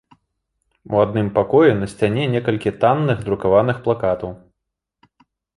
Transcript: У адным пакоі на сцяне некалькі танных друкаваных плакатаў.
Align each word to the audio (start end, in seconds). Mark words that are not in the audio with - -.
У 0.93 1.01
адным 1.05 1.27
пакоі 1.35 1.75
на 1.83 1.89
сцяне 1.93 2.23
некалькі 2.37 2.75
танных 2.85 3.21
друкаваных 3.29 3.77
плакатаў. 3.89 4.29